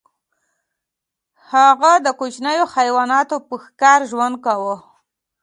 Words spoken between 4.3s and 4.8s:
کاوه.